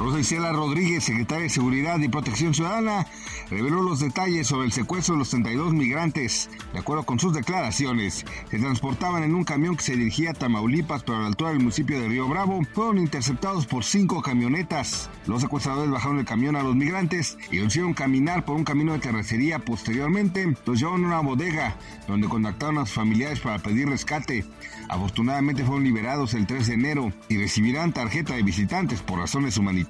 Rosa 0.00 0.18
Isela 0.18 0.50
Rodríguez, 0.50 1.04
secretaria 1.04 1.42
de 1.42 1.50
Seguridad 1.50 1.98
y 1.98 2.08
Protección 2.08 2.54
Ciudadana, 2.54 3.06
reveló 3.50 3.82
los 3.82 4.00
detalles 4.00 4.46
sobre 4.46 4.64
el 4.64 4.72
secuestro 4.72 5.14
de 5.14 5.18
los 5.18 5.28
32 5.28 5.74
migrantes. 5.74 6.48
De 6.72 6.78
acuerdo 6.78 7.04
con 7.04 7.20
sus 7.20 7.34
declaraciones, 7.34 8.24
se 8.50 8.58
transportaban 8.58 9.24
en 9.24 9.34
un 9.34 9.44
camión 9.44 9.76
que 9.76 9.82
se 9.82 9.96
dirigía 9.96 10.30
a 10.30 10.32
Tamaulipas, 10.32 11.02
pero 11.02 11.18
a 11.18 11.20
la 11.20 11.26
altura 11.26 11.50
del 11.50 11.58
municipio 11.58 12.00
de 12.00 12.08
Río 12.08 12.26
Bravo, 12.28 12.62
fueron 12.72 12.96
interceptados 12.96 13.66
por 13.66 13.84
cinco 13.84 14.22
camionetas. 14.22 15.10
Los 15.26 15.42
secuestradores 15.42 15.90
bajaron 15.90 16.18
el 16.18 16.24
camión 16.24 16.56
a 16.56 16.62
los 16.62 16.74
migrantes 16.74 17.36
y 17.50 17.58
los 17.58 17.66
hicieron 17.66 17.92
caminar 17.92 18.46
por 18.46 18.56
un 18.56 18.64
camino 18.64 18.94
de 18.94 19.00
terracería. 19.00 19.58
Posteriormente, 19.58 20.56
los 20.64 20.78
llevaron 20.78 21.04
a 21.04 21.08
una 21.08 21.20
bodega, 21.20 21.76
donde 22.08 22.26
contactaron 22.26 22.78
a 22.78 22.86
sus 22.86 22.94
familiares 22.94 23.40
para 23.40 23.58
pedir 23.58 23.86
rescate. 23.86 24.46
Afortunadamente 24.88 25.62
fueron 25.62 25.84
liberados 25.84 26.32
el 26.32 26.46
3 26.46 26.68
de 26.68 26.74
enero 26.74 27.12
y 27.28 27.36
recibirán 27.36 27.92
tarjeta 27.92 28.34
de 28.34 28.42
visitantes 28.42 29.02
por 29.02 29.18
razones 29.18 29.58
humanitarias. 29.58 29.89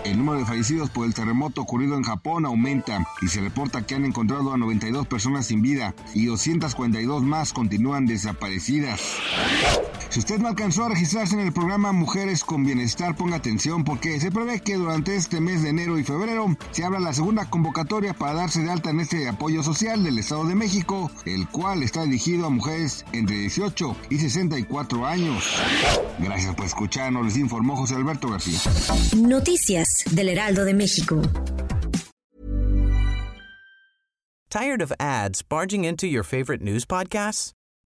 El 0.03 0.17
número 0.17 0.39
de 0.39 0.45
fallecidos 0.45 0.89
por 0.89 1.05
el 1.05 1.13
terremoto 1.13 1.61
ocurrido 1.61 1.95
en 1.95 2.03
Japón 2.03 2.45
aumenta 2.45 3.07
y 3.21 3.27
se 3.27 3.39
reporta 3.39 3.85
que 3.85 3.95
han 3.95 4.03
encontrado 4.03 4.53
a 4.53 4.57
92 4.57 5.07
personas 5.07 5.45
sin 5.45 5.61
vida 5.61 5.95
y 6.13 6.25
242 6.25 7.23
más 7.23 7.53
continúan 7.53 8.05
desaparecidas. 8.05 8.80
Si 10.09 10.19
usted 10.19 10.39
no 10.39 10.49
alcanzó 10.49 10.83
a 10.83 10.89
registrarse 10.89 11.35
en 11.35 11.41
el 11.41 11.53
programa 11.53 11.93
Mujeres 11.93 12.43
con 12.43 12.65
Bienestar, 12.65 13.15
ponga 13.15 13.37
atención 13.37 13.85
porque 13.85 14.19
se 14.19 14.29
prevé 14.29 14.59
que 14.59 14.75
durante 14.75 15.15
este 15.15 15.39
mes 15.39 15.63
de 15.63 15.69
enero 15.69 15.97
y 15.97 16.03
febrero 16.03 16.47
se 16.71 16.83
abra 16.83 16.99
la 16.99 17.13
segunda 17.13 17.49
convocatoria 17.49 18.13
para 18.13 18.33
darse 18.33 18.61
de 18.61 18.69
alta 18.69 18.89
en 18.89 18.99
este 18.99 19.29
apoyo 19.29 19.63
social 19.63 20.03
del 20.03 20.17
Estado 20.17 20.45
de 20.45 20.55
México, 20.55 21.09
el 21.25 21.47
cual 21.47 21.81
está 21.83 22.03
dirigido 22.03 22.47
a 22.47 22.49
mujeres 22.49 23.05
entre 23.13 23.37
18 23.37 23.95
y 24.09 24.17
64 24.17 25.05
años. 25.05 25.45
Gracias 26.19 26.55
por 26.55 26.65
escucharnos, 26.65 27.25
les 27.25 27.37
informó 27.37 27.77
José 27.77 27.95
Alberto 27.95 28.29
García. 28.29 28.59
Noticias 29.15 30.03
del 30.11 30.27
Heraldo 30.27 30.65
de 30.65 30.73
México. 30.73 31.21
Tired 34.49 34.81
of 34.81 34.91
ads 34.99 35.41
barging 35.41 35.85
into 35.85 36.05
your 36.05 36.23
favorite 36.23 36.61
news 36.61 36.83
podcasts? 36.83 37.53